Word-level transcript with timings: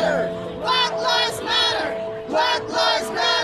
matter! 0.00 0.30
Black 0.60 0.92
lives 0.92 1.40
matter! 1.42 2.28
Black 2.28 2.62
lives 2.68 3.10
matter! 3.10 3.40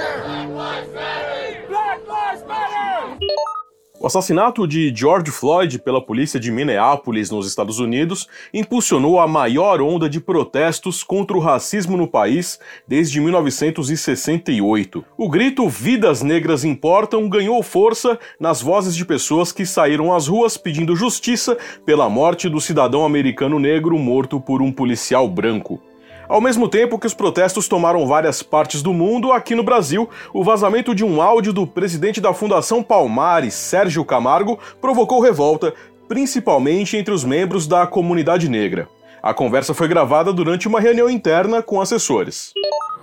O 3.98 4.06
assassinato 4.06 4.68
de 4.68 4.94
George 4.94 5.32
Floyd 5.32 5.80
pela 5.80 6.00
polícia 6.00 6.38
de 6.38 6.52
Minneapolis, 6.52 7.30
nos 7.30 7.48
Estados 7.48 7.80
Unidos, 7.80 8.28
impulsionou 8.54 9.18
a 9.18 9.26
maior 9.26 9.80
onda 9.80 10.08
de 10.08 10.20
protestos 10.20 11.02
contra 11.02 11.36
o 11.36 11.40
racismo 11.40 11.96
no 11.96 12.06
país 12.06 12.60
desde 12.86 13.20
1968. 13.20 15.04
O 15.18 15.28
grito 15.28 15.68
Vidas 15.68 16.22
Negras 16.22 16.62
Importam 16.62 17.28
ganhou 17.28 17.60
força 17.62 18.18
nas 18.38 18.62
vozes 18.62 18.94
de 18.94 19.04
pessoas 19.04 19.50
que 19.50 19.66
saíram 19.66 20.14
às 20.14 20.28
ruas 20.28 20.56
pedindo 20.56 20.94
justiça 20.94 21.56
pela 21.84 22.08
morte 22.08 22.48
do 22.48 22.60
cidadão 22.60 23.04
americano 23.04 23.58
negro 23.58 23.98
morto 23.98 24.40
por 24.40 24.62
um 24.62 24.70
policial 24.70 25.26
branco. 25.26 25.82
Ao 26.28 26.40
mesmo 26.40 26.68
tempo 26.68 26.98
que 26.98 27.06
os 27.06 27.14
protestos 27.14 27.68
tomaram 27.68 28.06
várias 28.06 28.42
partes 28.42 28.82
do 28.82 28.92
mundo, 28.92 29.32
aqui 29.32 29.54
no 29.54 29.62
Brasil, 29.62 30.08
o 30.34 30.42
vazamento 30.42 30.94
de 30.94 31.04
um 31.04 31.22
áudio 31.22 31.52
do 31.52 31.66
presidente 31.66 32.20
da 32.20 32.34
Fundação 32.34 32.82
Palmares, 32.82 33.54
Sérgio 33.54 34.04
Camargo, 34.04 34.58
provocou 34.80 35.20
revolta, 35.20 35.72
principalmente 36.08 36.96
entre 36.96 37.14
os 37.14 37.24
membros 37.24 37.66
da 37.66 37.86
comunidade 37.86 38.48
negra. 38.48 38.88
A 39.22 39.32
conversa 39.32 39.72
foi 39.72 39.88
gravada 39.88 40.32
durante 40.32 40.66
uma 40.66 40.80
reunião 40.80 41.08
interna 41.08 41.62
com 41.62 41.80
assessores. 41.80 42.52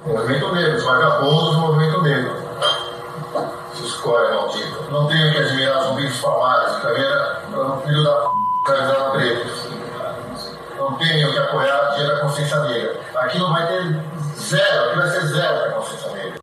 Movimento 0.05 0.53
negro, 0.53 0.75
os 0.75 0.83
vagabundos 0.83 1.55
do 1.55 1.61
movimento 1.61 2.01
negro. 2.01 2.31
Se 3.73 3.85
escolhe, 3.85 4.35
maldito. 4.35 4.91
Não 4.91 5.07
tenho 5.07 5.31
que 5.31 5.37
admirar 5.37 5.79
os 5.79 5.87
zumbis 5.87 6.19
palmares, 6.19 6.75
que 6.75 6.87
era 6.87 7.73
um 7.73 7.81
filho 7.81 8.03
da 8.03 8.29
p. 8.65 9.17
preto. 9.17 9.72
Que 11.03 11.37
apoiar 11.37 11.97
da 11.97 12.19
consciência 12.21 12.59
negra. 12.61 13.01
Aqui 13.15 13.37
não 13.37 13.51
vai 13.51 13.67
ter 13.67 13.99
zero, 14.37 14.85
aqui 14.85 14.97
vai 14.97 15.09
ser 15.09 15.25
zero 15.27 15.59
da 15.59 15.71
consciência 15.73 16.09
negra. 16.11 16.33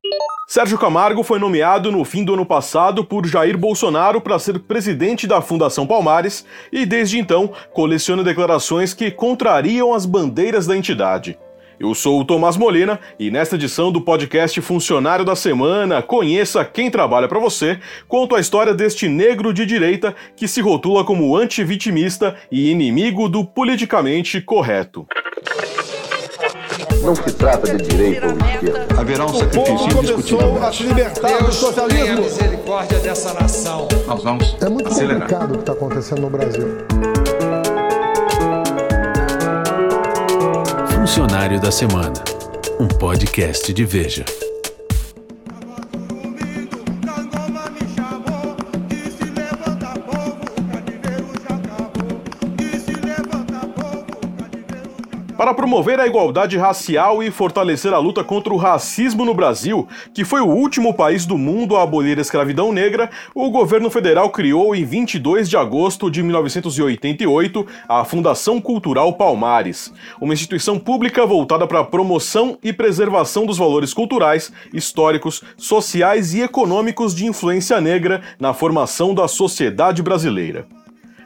Sérgio 0.47 0.78
Camargo 0.78 1.22
foi 1.22 1.39
nomeado 1.39 1.91
no 1.91 2.05
fim 2.05 2.25
do 2.25 2.34
ano 2.34 2.44
passado 2.44 3.02
por 3.02 3.27
Jair 3.27 3.56
Bolsonaro 3.56 4.20
para 4.20 4.39
ser 4.39 4.58
presidente 4.58 5.27
da 5.27 5.41
Fundação 5.41 5.86
Palmares 5.86 6.44
e, 6.70 6.84
desde 6.84 7.19
então, 7.19 7.52
coleciona 7.72 8.22
declarações 8.22 8.92
que 8.92 9.11
contrariam 9.11 9.94
as 9.94 10.05
bandeiras 10.05 10.67
da 10.67 10.77
entidade. 10.77 11.39
Eu 11.81 11.95
sou 11.95 12.20
o 12.20 12.25
Tomás 12.27 12.59
Molina 12.59 13.00
e 13.19 13.31
nesta 13.31 13.55
edição 13.56 13.91
do 13.91 14.03
podcast 14.03 14.61
Funcionário 14.61 15.25
da 15.25 15.34
Semana, 15.34 16.03
conheça 16.03 16.62
quem 16.62 16.91
trabalha 16.91 17.27
para 17.27 17.39
você, 17.41 17.78
conto 18.06 18.34
a 18.36 18.41
história 18.41 18.75
deste 18.75 19.09
negro 19.09 19.50
de 19.55 19.64
direita 19.64 20.14
que 20.36 20.47
se 20.47 20.61
rotula 20.61 21.05
como 21.05 21.34
antivitimista 21.34 22.36
e 22.53 22.70
inimigo 22.70 23.31
do 23.31 23.47
politicamente 23.47 24.42
correto. 24.42 25.06
Não 27.03 27.14
se 27.14 27.33
trata 27.33 27.75
de 27.75 27.83
direita 27.89 28.27
ou 28.27 28.33
esquerda. 28.34 29.01
Haverá 29.01 29.25
um 29.25 29.34
sacrifício 29.34 29.89
indiscutível. 29.97 30.62
a 30.62 30.70
se 30.70 30.83
libertar 30.83 31.28
do 31.31 31.39
Tenha 31.39 31.51
socialismo. 31.51 32.20
misericórdia 32.20 32.98
dessa 32.98 33.33
nação. 33.33 33.89
Nós 34.06 34.23
vamos 34.23 34.55
É 34.61 34.69
muito 34.69 34.86
acelerar. 34.86 35.20
complicado 35.23 35.51
o 35.53 35.55
que 35.55 35.61
está 35.61 35.73
acontecendo 35.73 36.20
no 36.20 36.28
Brasil. 36.31 36.67
Funcionário 41.11 41.61
da 41.61 41.72
Semana, 41.72 42.22
um 42.78 42.86
podcast 42.86 43.72
de 43.72 43.84
Veja. 43.84 44.25
Para 55.41 55.55
promover 55.55 55.98
a 55.98 56.06
igualdade 56.06 56.58
racial 56.58 57.22
e 57.22 57.30
fortalecer 57.30 57.94
a 57.94 57.98
luta 57.98 58.22
contra 58.22 58.52
o 58.52 58.58
racismo 58.58 59.24
no 59.24 59.33
Brasil, 59.33 59.88
que 60.12 60.22
foi 60.22 60.42
o 60.42 60.46
último 60.46 60.92
país 60.92 61.24
do 61.24 61.39
mundo 61.39 61.78
a 61.78 61.83
abolir 61.83 62.18
a 62.18 62.20
escravidão 62.20 62.70
negra, 62.70 63.08
o 63.34 63.48
governo 63.48 63.89
federal 63.89 64.28
criou 64.28 64.77
em 64.77 64.84
22 64.84 65.48
de 65.48 65.56
agosto 65.56 66.11
de 66.11 66.23
1988 66.23 67.67
a 67.89 68.05
Fundação 68.05 68.61
Cultural 68.61 69.14
Palmares, 69.14 69.90
uma 70.20 70.34
instituição 70.34 70.78
pública 70.78 71.24
voltada 71.24 71.67
para 71.67 71.80
a 71.80 71.84
promoção 71.84 72.58
e 72.62 72.70
preservação 72.70 73.46
dos 73.46 73.57
valores 73.57 73.95
culturais, 73.95 74.52
históricos, 74.74 75.42
sociais 75.57 76.34
e 76.34 76.42
econômicos 76.42 77.14
de 77.14 77.24
influência 77.24 77.80
negra 77.80 78.20
na 78.39 78.52
formação 78.52 79.14
da 79.14 79.27
sociedade 79.27 80.02
brasileira. 80.02 80.67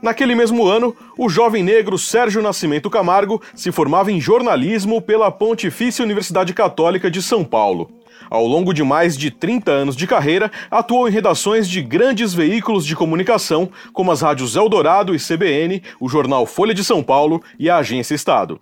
Naquele 0.05 0.35
mesmo 0.35 0.67
ano, 0.67 0.95
o 1.17 1.31
jovem 1.31 1.63
negro 1.63 1.99
Sérgio 1.99 2.43
Nascimento 2.43 2.91
Camargo 2.91 3.41
se 3.55 3.73
formava 3.73 4.13
em 4.13 4.21
jornalismo 4.21 5.01
pela 5.01 5.31
Pontifícia 5.31 6.05
Universidade 6.05 6.53
Católica 6.53 7.11
de 7.11 7.23
São 7.23 7.43
Paulo. 7.43 7.91
Ao 8.29 8.47
longo 8.47 8.75
de 8.75 8.83
mais 8.83 9.17
de 9.17 9.31
30 9.31 9.73
anos 9.73 9.97
de 9.97 10.07
carreira, 10.07 10.53
atuou 10.71 11.09
em 11.09 11.11
redações 11.11 11.67
de 11.67 11.81
grandes 11.81 12.35
veículos 12.35 12.85
de 12.85 12.95
comunicação, 12.95 13.71
como 13.95 14.13
as 14.13 14.21
rádios 14.21 14.57
Eldorado 14.57 15.15
e 15.15 15.19
CBN, 15.19 15.83
o 15.99 16.07
jornal 16.07 16.45
Folha 16.45 16.75
de 16.75 16.85
São 16.85 17.03
Paulo 17.03 17.43
e 17.59 17.71
a 17.71 17.79
Agência 17.79 18.15
Estado. 18.15 18.61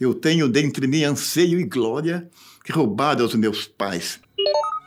Eu 0.00 0.14
tenho 0.14 0.48
dentro 0.48 0.80
de 0.80 0.88
mim 0.88 1.04
anseio 1.04 1.60
e 1.60 1.64
glória 1.64 2.28
que 2.64 2.72
roubaram 2.72 3.22
aos 3.22 3.36
meus 3.36 3.68
pais. 3.68 4.18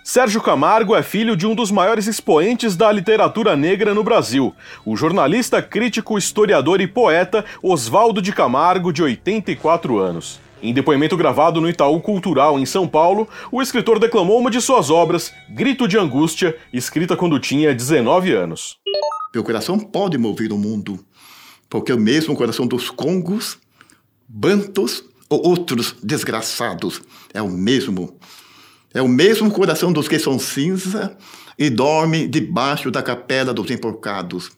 Sérgio 0.04 0.42
Camargo 0.42 0.94
é 0.94 1.02
filho 1.02 1.34
de 1.34 1.48
um 1.48 1.56
dos 1.56 1.72
maiores 1.72 2.08
expoentes 2.08 2.76
da 2.76 2.92
literatura 2.92 3.56
negra 3.56 3.94
no 3.94 4.04
Brasil, 4.04 4.54
o 4.86 4.98
jornalista, 4.98 5.62
crítico, 5.62 6.18
historiador 6.18 6.82
e 6.82 6.88
poeta 6.88 7.46
Oswaldo 7.62 8.22
de 8.22 8.34
Camargo, 8.34 8.92
de 8.92 9.02
84 9.02 9.98
anos. 9.98 10.42
Em 10.62 10.74
depoimento 10.74 11.16
gravado 11.16 11.62
no 11.62 11.70
Itaú 11.70 12.02
Cultural, 12.02 12.60
em 12.60 12.66
São 12.66 12.86
Paulo, 12.86 13.30
o 13.50 13.62
escritor 13.62 13.98
declamou 13.98 14.38
uma 14.38 14.52
de 14.52 14.60
suas 14.60 14.90
obras, 14.90 15.34
Grito 15.50 15.88
de 15.88 15.98
Angústia, 15.98 16.54
escrita 16.74 17.16
quando 17.16 17.40
tinha 17.40 17.74
19 17.74 18.34
anos. 18.34 18.78
Meu 19.34 19.42
coração 19.42 19.80
pode 19.80 20.18
mover 20.18 20.52
o 20.52 20.58
mundo, 20.58 21.00
porque 21.70 21.94
é 21.94 21.96
o 21.96 22.00
mesmo 22.00 22.36
coração 22.36 22.68
dos 22.68 22.90
congos, 22.90 23.58
bantos 24.28 25.02
ou 25.30 25.48
outros 25.48 25.96
desgraçados 26.04 27.02
é 27.34 27.42
o 27.42 27.50
mesmo. 27.50 28.18
É 28.94 29.02
o 29.02 29.08
mesmo 29.08 29.50
coração 29.52 29.92
dos 29.92 30.08
que 30.08 30.20
são 30.20 30.38
cinza 30.38 31.18
e 31.58 31.70
dormem 31.70 32.30
debaixo 32.30 32.92
da 32.92 33.02
capela 33.02 33.54
dos 33.54 33.72
emporcados. 33.72 34.52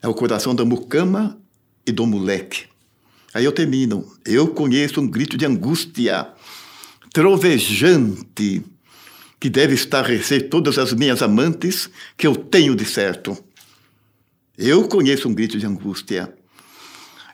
É 0.00 0.08
o 0.08 0.14
coração 0.14 0.54
da 0.54 0.64
mucama 0.64 1.38
e 1.86 1.92
do 1.92 2.06
moleque. 2.06 2.64
Aí 3.34 3.44
eu 3.44 3.52
termino. 3.52 4.10
Eu 4.24 4.48
conheço 4.48 5.00
um 5.00 5.06
grito 5.06 5.36
de 5.36 5.44
angústia 5.44 6.28
trovejante 7.12 8.62
que 9.40 9.50
deve 9.50 9.74
estarrecer 9.74 10.48
todas 10.48 10.78
as 10.78 10.92
minhas 10.92 11.22
amantes 11.22 11.90
que 12.16 12.26
eu 12.26 12.34
tenho 12.34 12.74
de 12.74 12.84
certo. 12.84 13.36
Eu 14.56 14.88
conheço 14.88 15.28
um 15.28 15.34
grito 15.34 15.58
de 15.58 15.66
angústia. 15.66 16.34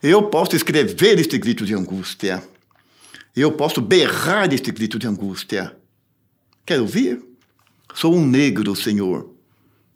Eu 0.02 0.24
posso 0.24 0.54
escrever 0.54 1.18
este 1.18 1.38
grito 1.38 1.64
de 1.64 1.74
angústia. 1.74 2.42
Eu 3.34 3.52
posso 3.52 3.80
berrar 3.80 4.52
este 4.52 4.70
grito 4.70 4.98
de 4.98 5.06
angústia. 5.06 5.74
Quer 6.66 6.80
ouvir? 6.80 7.22
Sou 7.92 8.14
um 8.14 8.26
negro, 8.26 8.75
Senhor. 8.75 9.30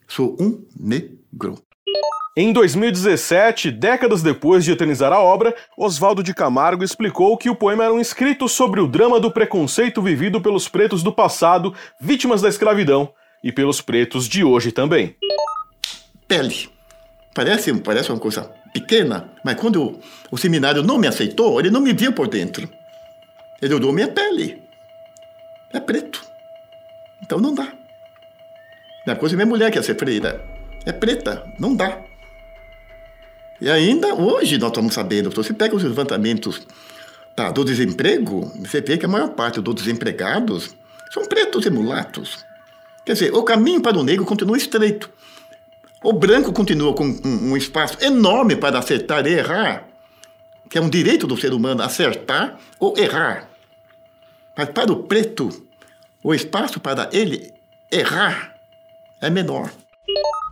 Sou 0.06 0.36
um 0.38 0.62
negro. 0.78 1.62
Em 2.36 2.52
2017, 2.52 3.70
décadas 3.70 4.22
depois 4.22 4.64
de 4.64 4.72
eternizar 4.72 5.10
a 5.10 5.18
obra, 5.18 5.54
Oswaldo 5.76 6.22
de 6.22 6.34
Camargo 6.34 6.84
explicou 6.84 7.38
que 7.38 7.48
o 7.48 7.56
poema 7.56 7.84
era 7.84 7.92
um 7.92 8.00
escrito 8.00 8.48
sobre 8.48 8.80
o 8.80 8.86
drama 8.86 9.18
do 9.18 9.30
preconceito 9.30 10.02
vivido 10.02 10.42
pelos 10.42 10.68
pretos 10.68 11.02
do 11.02 11.10
passado, 11.10 11.74
vítimas 12.00 12.42
da 12.42 12.50
escravidão, 12.50 13.12
e 13.42 13.50
pelos 13.50 13.80
pretos 13.80 14.28
de 14.28 14.44
hoje 14.44 14.70
também. 14.70 15.16
Pele. 16.28 16.68
Parece, 17.34 17.72
parece 17.80 18.12
uma 18.12 18.20
coisa 18.20 18.42
pequena, 18.74 19.32
mas 19.42 19.58
quando 19.58 19.98
o, 20.30 20.36
seminário 20.36 20.82
não 20.82 20.98
me 20.98 21.06
aceitou, 21.06 21.58
ele 21.58 21.70
não 21.70 21.80
me 21.80 21.94
viu 21.94 22.12
por 22.12 22.28
dentro. 22.28 22.68
Ele 23.62 23.74
olhou 23.74 23.90
minha 23.90 24.08
pele. 24.08 24.60
É 25.72 25.80
preto. 25.80 26.27
Então 27.28 27.38
não 27.38 27.54
dá. 27.54 27.70
Não 29.06 29.12
é 29.12 29.14
coisa 29.14 29.36
minha 29.36 29.44
mulher 29.44 29.70
que 29.70 29.78
é 29.78 29.82
ser 29.82 29.98
freira. 29.98 30.42
É 30.86 30.92
preta. 30.92 31.44
Não 31.58 31.76
dá. 31.76 32.00
E 33.60 33.68
ainda 33.68 34.14
hoje 34.14 34.56
nós 34.56 34.70
estamos 34.70 34.94
sabendo, 34.94 35.30
você 35.30 35.52
pega 35.52 35.76
os 35.76 35.82
levantamentos 35.82 36.66
tá, 37.36 37.50
do 37.50 37.66
desemprego, 37.66 38.50
você 38.64 38.80
vê 38.80 38.96
que 38.96 39.04
a 39.04 39.08
maior 39.08 39.28
parte 39.30 39.60
dos 39.60 39.74
desempregados 39.74 40.74
são 41.12 41.26
pretos 41.26 41.66
e 41.66 41.70
mulatos. 41.70 42.46
Quer 43.04 43.12
dizer, 43.12 43.34
o 43.34 43.42
caminho 43.42 43.82
para 43.82 43.98
o 43.98 44.02
negro 44.02 44.24
continua 44.24 44.56
estreito. 44.56 45.10
O 46.02 46.14
branco 46.14 46.50
continua 46.50 46.94
com 46.94 47.04
um, 47.04 47.50
um 47.50 47.56
espaço 47.58 47.98
enorme 48.00 48.56
para 48.56 48.78
acertar 48.78 49.26
e 49.26 49.34
errar, 49.34 49.86
que 50.70 50.78
é 50.78 50.80
um 50.80 50.88
direito 50.88 51.26
do 51.26 51.36
ser 51.36 51.52
humano 51.52 51.82
acertar 51.82 52.58
ou 52.80 52.96
errar. 52.96 53.50
Mas 54.56 54.70
para 54.70 54.90
o 54.90 55.02
preto, 55.02 55.67
o 56.28 56.34
espaço 56.34 56.78
para 56.78 57.08
ele 57.10 57.54
errar 57.90 58.52
é 59.18 59.30
menor. 59.30 59.70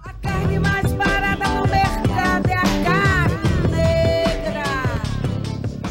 A 0.06 0.12
carne 0.14 0.58
mais 0.58 0.90
barata 0.94 1.48
no 1.50 1.66
mercado 1.68 2.48
é 2.48 2.54
a 2.54 2.82
carne 2.82 3.68
negra. 3.70 4.64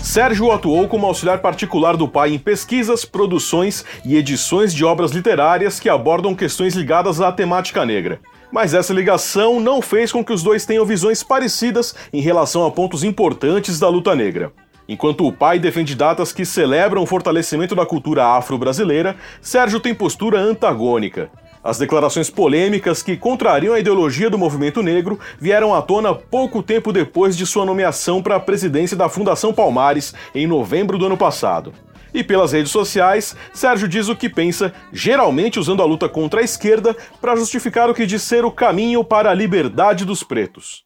Sérgio 0.02 0.52
atuou 0.52 0.88
como 0.88 1.06
auxiliar 1.06 1.38
particular 1.38 1.96
do 1.96 2.08
pai 2.08 2.34
em 2.34 2.40
pesquisas, 2.40 3.06
produções 3.06 3.86
e 4.04 4.16
edições 4.16 4.74
de 4.74 4.84
obras 4.84 5.12
literárias 5.12 5.80
que 5.80 5.88
abordam 5.88 6.34
questões 6.34 6.74
ligadas 6.74 7.22
à 7.22 7.32
temática 7.32 7.86
negra. 7.86 8.20
Mas 8.52 8.74
essa 8.74 8.92
ligação 8.92 9.60
não 9.60 9.84
fez 9.84 10.12
com 10.12 10.26
que 10.26 10.34
os 10.34 10.42
dois 10.42 10.66
tenham 10.66 10.84
visões 10.84 11.22
parecidas 11.22 11.94
em 12.12 12.22
relação 12.22 12.66
a 12.66 12.72
pontos 12.72 13.04
importantes 13.04 13.80
da 13.80 13.88
luta 13.88 14.16
negra. 14.16 14.52
Enquanto 14.88 15.26
o 15.26 15.32
pai 15.32 15.58
defende 15.58 15.96
datas 15.96 16.32
que 16.32 16.46
celebram 16.46 17.02
o 17.02 17.08
fortalecimento 17.08 17.74
da 17.74 17.86
cultura 17.86 18.26
afro-brasileira, 18.38 19.16
Sérgio 19.42 19.80
tem 19.80 19.96
postura 19.96 20.40
antagônica. 20.40 21.30
As 21.64 21.80
declarações 21.80 22.30
polêmicas 22.30 23.02
que 23.02 23.18
contrariam 23.18 23.74
a 23.74 23.80
ideologia 23.80 24.30
do 24.30 24.38
movimento 24.38 24.84
negro 24.84 25.20
vieram 25.40 25.74
à 25.74 25.82
tona 25.82 26.14
pouco 26.14 26.62
tempo 26.62 26.94
depois 26.94 27.36
de 27.36 27.44
sua 27.44 27.66
nomeação 27.66 28.22
para 28.22 28.36
a 28.36 28.40
presidência 28.40 28.96
da 28.96 29.10
Fundação 29.10 29.52
Palmares 29.52 30.14
em 30.36 30.46
novembro 30.46 31.00
do 31.00 31.08
ano 31.08 31.18
passado. 31.18 31.74
E 32.16 32.24
pelas 32.24 32.54
redes 32.54 32.72
sociais, 32.72 33.36
Sérgio 33.54 33.90
diz 33.90 34.08
o 34.08 34.16
que 34.16 34.30
pensa, 34.30 34.74
geralmente 34.94 35.60
usando 35.60 35.82
a 35.82 35.86
luta 35.86 36.08
contra 36.08 36.40
a 36.40 36.44
esquerda 36.44 36.96
para 37.20 37.36
justificar 37.36 37.90
o 37.90 37.94
que 37.94 38.06
diz 38.06 38.22
ser 38.22 38.46
o 38.46 38.52
caminho 38.52 39.04
para 39.04 39.32
a 39.32 39.34
liberdade 39.34 40.06
dos 40.06 40.24
pretos. 40.24 40.82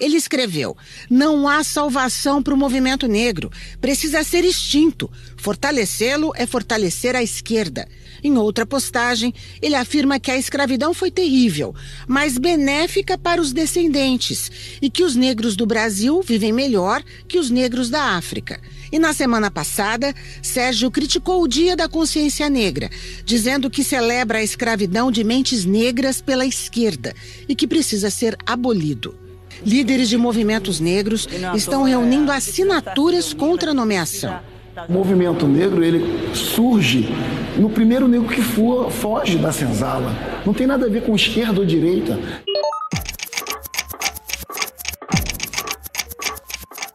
Ele 0.00 0.16
escreveu: 0.16 0.74
Não 1.10 1.46
há 1.46 1.62
salvação 1.62 2.42
para 2.42 2.54
o 2.54 2.56
movimento 2.56 3.06
negro. 3.06 3.50
Precisa 3.78 4.24
ser 4.24 4.42
extinto. 4.42 5.10
Fortalecê-lo 5.36 6.32
é 6.34 6.46
fortalecer 6.46 7.14
a 7.14 7.22
esquerda. 7.22 7.86
Em 8.22 8.36
outra 8.36 8.66
postagem, 8.66 9.32
ele 9.60 9.74
afirma 9.74 10.20
que 10.20 10.30
a 10.30 10.36
escravidão 10.36 10.92
foi 10.92 11.10
terrível, 11.10 11.74
mas 12.06 12.38
benéfica 12.38 13.16
para 13.16 13.40
os 13.40 13.52
descendentes 13.52 14.50
e 14.80 14.90
que 14.90 15.02
os 15.02 15.16
negros 15.16 15.56
do 15.56 15.66
Brasil 15.66 16.22
vivem 16.22 16.52
melhor 16.52 17.02
que 17.26 17.38
os 17.38 17.50
negros 17.50 17.88
da 17.90 18.16
África. 18.16 18.60
E 18.92 18.98
na 18.98 19.12
semana 19.12 19.50
passada, 19.50 20.14
Sérgio 20.42 20.90
criticou 20.90 21.42
o 21.42 21.48
Dia 21.48 21.76
da 21.76 21.88
Consciência 21.88 22.48
Negra, 22.48 22.90
dizendo 23.24 23.70
que 23.70 23.84
celebra 23.84 24.38
a 24.38 24.42
escravidão 24.42 25.12
de 25.12 25.22
mentes 25.22 25.64
negras 25.64 26.20
pela 26.20 26.44
esquerda 26.44 27.14
e 27.48 27.54
que 27.54 27.68
precisa 27.68 28.10
ser 28.10 28.36
abolido. 28.44 29.16
Líderes 29.64 30.08
de 30.08 30.16
movimentos 30.16 30.80
negros 30.80 31.28
estão 31.54 31.84
reunindo 31.84 32.32
assinaturas 32.32 33.32
contra 33.32 33.70
a 33.70 33.74
nomeação. 33.74 34.40
O 34.88 34.92
movimento 34.92 35.46
negro 35.46 35.84
ele 35.84 36.34
surge 36.34 37.08
no 37.56 37.68
primeiro 37.70 38.06
negro 38.08 38.28
que 38.28 38.40
for, 38.40 38.90
foge 38.90 39.36
da 39.36 39.52
senzala. 39.52 40.12
Não 40.46 40.54
tem 40.54 40.66
nada 40.66 40.86
a 40.86 40.88
ver 40.88 41.02
com 41.02 41.14
esquerda 41.14 41.60
ou 41.60 41.66
direita. 41.66 42.18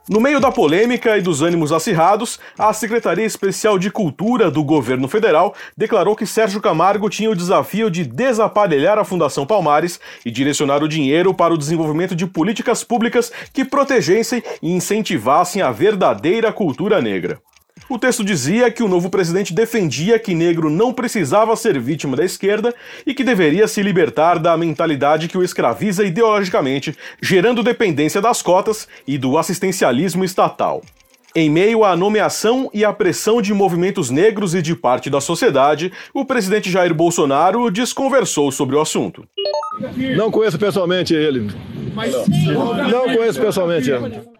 No 0.08 0.20
meio 0.20 0.38
da 0.38 0.52
polêmica 0.52 1.18
e 1.18 1.20
dos 1.20 1.42
ânimos 1.42 1.72
acirrados, 1.72 2.38
a 2.56 2.72
Secretaria 2.72 3.24
Especial 3.24 3.76
de 3.76 3.90
Cultura 3.90 4.50
do 4.50 4.62
governo 4.62 5.08
federal 5.08 5.52
declarou 5.76 6.14
que 6.14 6.24
Sérgio 6.24 6.60
Camargo 6.60 7.10
tinha 7.10 7.28
o 7.28 7.34
desafio 7.34 7.90
de 7.90 8.04
desaparelhar 8.04 8.98
a 8.98 9.04
Fundação 9.04 9.44
Palmares 9.44 9.98
e 10.24 10.30
direcionar 10.30 10.82
o 10.82 10.88
dinheiro 10.88 11.34
para 11.34 11.52
o 11.52 11.58
desenvolvimento 11.58 12.14
de 12.14 12.24
políticas 12.24 12.84
públicas 12.84 13.32
que 13.52 13.64
protegessem 13.64 14.42
e 14.62 14.70
incentivassem 14.70 15.60
a 15.60 15.72
verdadeira 15.72 16.52
cultura 16.52 17.02
negra. 17.02 17.40
O 17.88 17.98
texto 17.98 18.24
dizia 18.24 18.70
que 18.70 18.82
o 18.82 18.88
novo 18.88 19.08
presidente 19.08 19.54
defendia 19.54 20.18
que 20.18 20.34
negro 20.34 20.68
não 20.68 20.92
precisava 20.92 21.54
ser 21.54 21.78
vítima 21.78 22.16
da 22.16 22.24
esquerda 22.24 22.74
e 23.06 23.14
que 23.14 23.22
deveria 23.22 23.68
se 23.68 23.80
libertar 23.80 24.40
da 24.40 24.56
mentalidade 24.56 25.28
que 25.28 25.38
o 25.38 25.42
escraviza 25.42 26.04
ideologicamente, 26.04 26.96
gerando 27.22 27.62
dependência 27.62 28.20
das 28.20 28.42
cotas 28.42 28.88
e 29.06 29.16
do 29.16 29.38
assistencialismo 29.38 30.24
estatal. 30.24 30.82
Em 31.34 31.48
meio 31.48 31.84
à 31.84 31.94
nomeação 31.94 32.68
e 32.74 32.84
à 32.84 32.92
pressão 32.92 33.40
de 33.40 33.54
movimentos 33.54 34.10
negros 34.10 34.54
e 34.54 34.62
de 34.62 34.74
parte 34.74 35.08
da 35.08 35.20
sociedade, 35.20 35.92
o 36.12 36.24
presidente 36.24 36.70
Jair 36.70 36.94
Bolsonaro 36.94 37.70
desconversou 37.70 38.50
sobre 38.50 38.74
o 38.74 38.80
assunto. 38.80 39.24
Não 40.16 40.30
conheço 40.30 40.58
pessoalmente 40.58 41.14
ele. 41.14 41.52
Não, 42.90 43.04
conheço 43.14 43.40
pessoalmente 43.40 43.90
ele. 43.90 44.35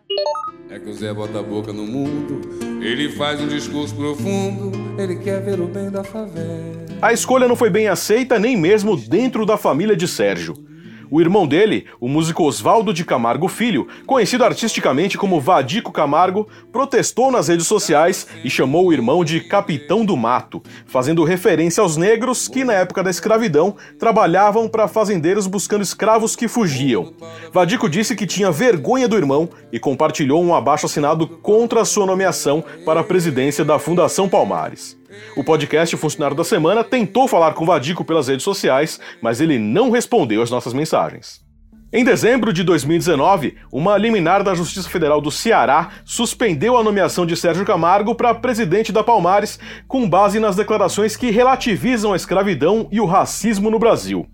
É 0.77 0.79
que 0.79 0.91
o 0.91 0.93
Zé 0.93 1.11
bota 1.11 1.39
a 1.39 1.43
boca 1.43 1.73
no 1.73 1.87
mundo, 1.87 2.43
ele 2.83 3.09
faz 3.09 3.41
um 3.41 3.49
discurso 3.49 3.95
profundo, 3.95 4.71
ele 5.01 5.17
quer 5.17 5.41
ver 5.43 5.59
o 5.59 5.67
bem 5.67 5.89
da 5.91 6.05
favela. 6.05 6.85
A 7.01 7.15
escolha 7.15 7.49
não 7.49 7.57
foi 7.57 7.71
bem 7.71 7.89
aceita 7.89 8.39
nem 8.39 8.59
mesmo 8.59 8.95
dentro 8.95 9.47
da 9.47 9.57
família 9.57 9.97
de 9.97 10.07
Sérgio. 10.07 10.66
O 11.11 11.21
irmão 11.21 11.47
dele, 11.47 11.87
o 12.01 12.09
músico 12.09 12.43
Oswaldo 12.45 12.93
de 12.93 13.05
Camargo 13.05 13.49
Filho, 13.49 13.87
conhecido 14.07 14.45
artisticamente 14.45 15.17
como 15.17 15.41
Vadico 15.41 15.93
Camargo, 15.93 16.49
protestou 16.73 17.31
nas 17.31 17.49
redes 17.49 17.67
sociais 17.67 18.27
e 18.43 18.51
chamou 18.51 18.87
o 18.87 18.93
irmão 18.93 19.25
de 19.25 19.41
Capitão 19.41 20.05
do 20.05 20.17
Mato, 20.17 20.63
fazendo 20.87 21.25
referência 21.25 21.81
aos 21.81 21.97
negros 21.97 22.49
que, 22.49 22.65
na 22.65 22.73
época 22.73 23.03
da 23.03 23.11
escravidão, 23.11 23.77
trabalhavam 23.99 24.69
para 24.69 24.89
fazendeiros 24.89 25.47
buscando 25.47 25.83
escravos 25.83 26.35
que 26.35 26.49
fugiam. 26.49 27.13
Vadico 27.53 27.89
disse 27.89 28.17
que 28.17 28.27
tinha 28.27 28.51
vergonha 28.51 29.07
do 29.07 29.17
irmão 29.17 29.49
e 29.73 29.79
compartilhou 29.79 30.43
um 30.43 30.55
abaixo 30.55 30.87
assinado 30.87 31.27
contra 31.27 31.83
a 31.83 31.85
sua 31.85 32.07
nomeação 32.07 32.65
para 32.85 33.01
a 33.01 33.05
presidência 33.05 33.65
da 33.65 33.79
Fundação 33.79 34.29
Palmares. 34.29 34.97
O 35.37 35.45
podcast 35.45 35.97
Funcionário 35.97 36.37
da 36.37 36.45
Semana 36.45 36.83
tentou 36.83 37.29
falar 37.29 37.55
com 37.55 37.67
Vadico 37.67 38.05
pelas 38.05 38.29
redes 38.29 38.45
sociais, 38.45 38.99
mas 39.21 39.41
ele 39.41 39.59
não 39.59 39.91
respondeu 39.91 40.43
às 40.43 40.51
nossas 40.51 40.73
mensagens. 40.73 41.45
Em 41.93 42.05
dezembro 42.05 42.53
de 42.53 42.65
2019, 42.65 43.57
uma 43.73 43.97
liminar 43.97 44.43
da 44.43 44.55
Justiça 44.55 44.89
Federal 44.89 45.21
do 45.21 45.31
Ceará 45.31 45.91
suspendeu 46.05 46.77
a 46.77 46.83
nomeação 46.83 47.25
de 47.25 47.37
Sérgio 47.37 47.65
Camargo 47.65 48.15
para 48.15 48.35
presidente 48.35 48.93
da 48.93 49.05
Palmares, 49.05 49.59
com 49.87 50.09
base 50.09 50.41
nas 50.41 50.57
declarações 50.57 51.17
que 51.17 51.31
relativizam 51.31 52.13
a 52.13 52.17
escravidão 52.17 52.89
e 52.91 53.01
o 53.01 53.07
racismo 53.07 53.71
no 53.71 53.79
Brasil. 53.79 54.27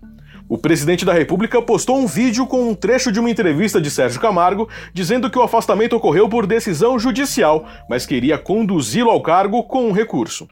O 0.49 0.57
presidente 0.57 1.05
da 1.05 1.13
República 1.13 1.61
postou 1.61 1.97
um 1.97 2.05
vídeo 2.05 2.45
com 2.45 2.69
um 2.69 2.75
trecho 2.75 3.11
de 3.11 3.19
uma 3.19 3.29
entrevista 3.29 3.79
de 3.79 3.89
Sérgio 3.89 4.19
Camargo 4.19 4.67
dizendo 4.93 5.29
que 5.29 5.37
o 5.37 5.41
afastamento 5.41 5.95
ocorreu 5.95 6.27
por 6.27 6.45
decisão 6.45 6.99
judicial, 6.99 7.65
mas 7.89 8.05
queria 8.05 8.37
conduzi-lo 8.37 9.09
ao 9.09 9.21
cargo 9.21 9.63
com 9.63 9.87
um 9.87 9.91
recurso. 9.91 10.47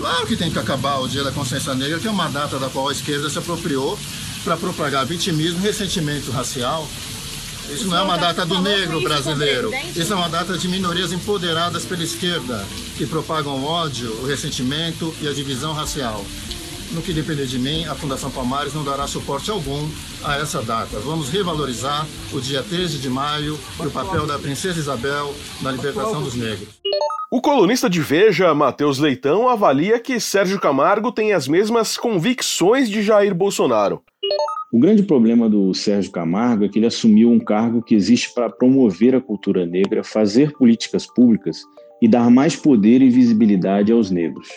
Claro 0.00 0.26
que 0.26 0.34
tem 0.34 0.50
que 0.50 0.58
acabar 0.58 0.98
o 0.98 1.06
Dia 1.06 1.22
da 1.22 1.30
Consciência 1.30 1.74
Negra, 1.74 1.98
que 1.98 2.08
é 2.08 2.10
uma 2.10 2.26
data 2.30 2.58
da 2.58 2.70
qual 2.70 2.88
a 2.88 2.92
esquerda 2.92 3.28
se 3.28 3.38
apropriou 3.38 3.98
para 4.42 4.56
propagar 4.56 5.04
vitimismo 5.04 5.58
e 5.58 5.62
ressentimento 5.62 6.30
racial. 6.30 6.88
Isso 7.68 7.86
não 7.86 7.98
é 7.98 8.00
uma 8.00 8.16
data 8.16 8.46
do 8.46 8.62
negro 8.62 9.02
brasileiro. 9.02 9.70
Isso 9.94 10.10
é 10.10 10.16
uma 10.16 10.30
data 10.30 10.56
de 10.56 10.68
minorias 10.68 11.12
empoderadas 11.12 11.84
pela 11.84 12.02
esquerda, 12.02 12.66
que 12.96 13.04
propagam 13.04 13.58
o 13.58 13.66
ódio, 13.66 14.10
o 14.22 14.26
ressentimento 14.26 15.14
e 15.20 15.28
a 15.28 15.34
divisão 15.34 15.74
racial. 15.74 16.24
No 16.92 17.02
que 17.02 17.12
depender 17.12 17.44
de 17.44 17.58
mim, 17.58 17.84
a 17.84 17.94
Fundação 17.94 18.30
Palmares 18.30 18.72
não 18.72 18.82
dará 18.82 19.06
suporte 19.06 19.50
algum 19.50 19.86
a 20.24 20.38
essa 20.38 20.62
data. 20.62 20.98
Vamos 21.00 21.28
revalorizar 21.28 22.06
o 22.32 22.40
dia 22.40 22.62
13 22.62 22.96
de 22.96 23.10
maio 23.10 23.60
e 23.78 23.86
o 23.86 23.90
papel 23.90 24.26
da 24.26 24.38
Princesa 24.38 24.80
Isabel 24.80 25.36
na 25.60 25.70
libertação 25.70 26.22
dos 26.22 26.34
negros. 26.34 26.80
O 27.32 27.40
colunista 27.40 27.88
de 27.88 28.00
Veja, 28.00 28.52
Matheus 28.52 28.98
Leitão, 28.98 29.48
avalia 29.48 30.00
que 30.00 30.18
Sérgio 30.18 30.58
Camargo 30.58 31.12
tem 31.12 31.32
as 31.32 31.46
mesmas 31.46 31.96
convicções 31.96 32.90
de 32.90 33.02
Jair 33.02 33.32
Bolsonaro. 33.32 34.02
O 34.72 34.80
grande 34.80 35.04
problema 35.04 35.48
do 35.48 35.72
Sérgio 35.72 36.10
Camargo 36.10 36.64
é 36.64 36.68
que 36.68 36.80
ele 36.80 36.86
assumiu 36.86 37.30
um 37.30 37.38
cargo 37.38 37.82
que 37.82 37.94
existe 37.94 38.34
para 38.34 38.50
promover 38.50 39.14
a 39.14 39.20
cultura 39.20 39.64
negra, 39.64 40.02
fazer 40.02 40.50
políticas 40.54 41.06
públicas 41.06 41.62
e 42.02 42.08
dar 42.08 42.28
mais 42.32 42.56
poder 42.56 43.00
e 43.00 43.08
visibilidade 43.08 43.92
aos 43.92 44.10
negros. 44.10 44.48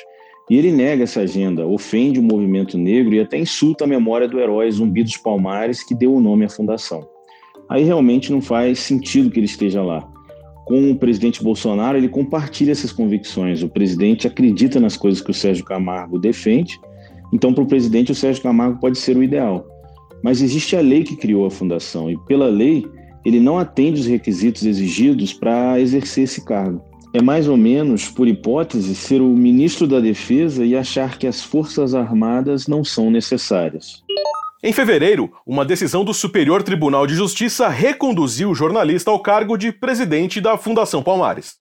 E 0.50 0.58
ele 0.58 0.72
nega 0.72 1.04
essa 1.04 1.22
agenda, 1.22 1.68
ofende 1.68 2.20
o 2.20 2.24
movimento 2.24 2.76
negro 2.76 3.14
e 3.14 3.20
até 3.20 3.38
insulta 3.38 3.84
a 3.84 3.88
memória 3.88 4.28
do 4.28 4.40
herói 4.40 4.72
Zumbi 4.72 5.04
dos 5.04 5.18
Palmares 5.18 5.84
que 5.84 5.94
deu 5.94 6.12
o 6.12 6.20
nome 6.20 6.46
à 6.46 6.50
fundação. 6.50 7.08
Aí 7.70 7.84
realmente 7.84 8.32
não 8.32 8.42
faz 8.42 8.80
sentido 8.80 9.30
que 9.30 9.40
ele 9.40 9.46
esteja 9.46 9.84
lá. 9.84 10.12
Com 10.66 10.92
o 10.92 10.96
presidente 10.96 11.44
Bolsonaro, 11.44 11.98
ele 11.98 12.08
compartilha 12.08 12.72
essas 12.72 12.92
convicções. 12.92 13.64
O 13.64 13.70
presidente 13.70 14.28
acredita 14.28 14.80
nas 14.80 14.96
coisas 14.96 15.22
que 15.22 15.32
o 15.32 15.34
Sérgio 15.34 15.66
Camargo 15.66 16.18
defende, 16.18 16.80
então 17.34 17.54
para 17.54 17.64
o 17.64 17.68
presidente 17.68 18.12
o 18.12 18.16
Sérgio 18.16 18.44
Camargo 18.44 18.80
pode 18.80 18.98
ser 18.98 19.18
o 19.18 19.24
ideal. 19.24 19.68
Mas 20.24 20.42
existe 20.42 20.76
a 20.76 20.82
lei 20.82 21.04
que 21.04 21.16
criou 21.16 21.46
a 21.46 21.52
fundação 21.52 22.10
e 22.10 22.18
pela 22.26 22.48
lei 22.48 22.86
ele 23.26 23.40
não 23.40 23.58
atende 23.58 24.00
os 24.02 24.08
requisitos 24.08 24.66
exigidos 24.66 25.34
para 25.34 25.80
exercer 25.80 26.26
esse 26.26 26.44
cargo 26.44 26.82
é 27.14 27.22
mais 27.22 27.48
ou 27.48 27.56
menos, 27.56 28.10
por 28.10 28.28
hipótese, 28.28 28.96
ser 28.96 29.22
o 29.22 29.30
ministro 29.30 29.88
da 29.88 30.00
Defesa 30.00 30.66
e 30.66 30.76
achar 30.76 31.20
que 31.20 31.28
as 31.28 31.44
Forças 31.44 31.94
Armadas 31.94 32.68
não 32.68 32.84
são 32.84 33.12
necessárias. 33.12 34.04
Em 34.66 34.72
fevereiro, 34.72 35.30
uma 35.46 35.66
decisão 35.66 36.06
do 36.06 36.14
Superior 36.14 36.64
Tribunal 36.64 37.06
de 37.06 37.14
Justiça 37.14 37.68
reconduziu 37.68 38.50
o 38.50 38.56
jornalista 38.56 39.12
ao 39.12 39.20
cargo 39.20 39.58
de 39.58 39.74
presidente 39.74 40.40
da 40.40 40.58
Fundação 40.58 41.04
Palmares. 41.04 41.58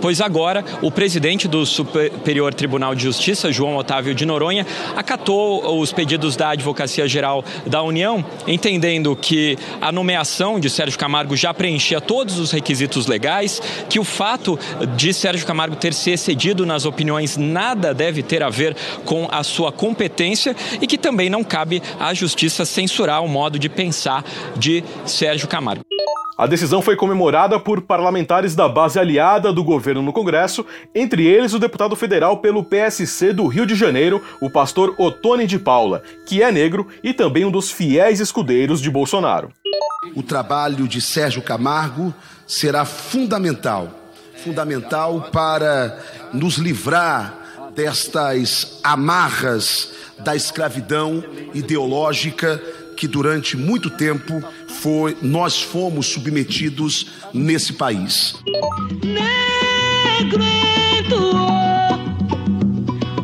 Pois 0.00 0.18
agora, 0.18 0.64
o 0.80 0.90
presidente 0.90 1.46
do 1.46 1.66
Superior 1.66 2.54
Tribunal 2.54 2.94
de 2.94 3.02
Justiça, 3.02 3.52
João 3.52 3.76
Otávio 3.76 4.14
de 4.14 4.24
Noronha, 4.24 4.66
acatou 4.96 5.78
os 5.78 5.92
pedidos 5.92 6.36
da 6.36 6.48
Advocacia 6.48 7.06
Geral 7.06 7.44
da 7.66 7.82
União, 7.82 8.24
entendendo 8.46 9.14
que 9.14 9.58
a 9.78 9.92
nomeação 9.92 10.58
de 10.58 10.70
Sérgio 10.70 10.98
Camargo 10.98 11.36
já 11.36 11.52
preenchia 11.52 12.00
todos 12.00 12.38
os 12.38 12.50
requisitos 12.50 13.06
legais, 13.06 13.60
que 13.90 14.00
o 14.00 14.04
fato 14.04 14.58
de 14.96 15.12
Sérgio 15.12 15.46
Camargo 15.46 15.76
ter 15.76 15.92
se 15.92 16.10
excedido 16.10 16.64
nas 16.64 16.86
opiniões 16.86 17.36
nada 17.36 17.92
deve 17.92 18.22
ter 18.22 18.42
a 18.42 18.48
ver 18.48 18.74
com 19.04 19.28
a 19.30 19.42
sua 19.42 19.70
competência 19.70 20.56
e 20.80 20.86
que 20.86 20.96
também 20.96 21.28
não 21.28 21.44
cabe 21.44 21.82
à 22.00 22.14
Justiça 22.14 22.37
Justiça 22.38 22.64
censurar 22.64 23.24
o 23.24 23.28
modo 23.28 23.58
de 23.58 23.68
pensar 23.68 24.24
de 24.56 24.84
Sérgio 25.04 25.48
Camargo. 25.48 25.84
A 26.38 26.46
decisão 26.46 26.80
foi 26.80 26.94
comemorada 26.94 27.58
por 27.58 27.80
parlamentares 27.80 28.54
da 28.54 28.68
base 28.68 28.96
aliada 28.96 29.52
do 29.52 29.64
governo 29.64 30.02
no 30.02 30.12
Congresso, 30.12 30.64
entre 30.94 31.26
eles 31.26 31.52
o 31.52 31.58
deputado 31.58 31.96
federal 31.96 32.36
pelo 32.36 32.62
PSC 32.62 33.32
do 33.32 33.48
Rio 33.48 33.66
de 33.66 33.74
Janeiro, 33.74 34.22
o 34.40 34.48
pastor 34.48 34.94
Otone 34.98 35.48
de 35.48 35.58
Paula, 35.58 36.00
que 36.26 36.40
é 36.40 36.52
negro 36.52 36.86
e 37.02 37.12
também 37.12 37.44
um 37.44 37.50
dos 37.50 37.72
fiéis 37.72 38.20
escudeiros 38.20 38.80
de 38.80 38.88
Bolsonaro. 38.88 39.50
O 40.14 40.22
trabalho 40.22 40.86
de 40.86 41.00
Sérgio 41.00 41.42
Camargo 41.42 42.14
será 42.46 42.84
fundamental 42.84 43.92
fundamental 44.44 45.28
para 45.32 45.98
nos 46.32 46.58
livrar 46.58 47.34
destas 47.74 48.78
amarras 48.84 49.97
da 50.20 50.34
escravidão 50.34 51.22
ideológica 51.54 52.60
que 52.96 53.06
durante 53.06 53.56
muito 53.56 53.90
tempo 53.90 54.42
foi, 54.66 55.16
nós 55.22 55.62
fomos 55.62 56.06
submetidos 56.06 57.12
nesse 57.32 57.74
país. 57.74 58.34
Negro 59.04 60.42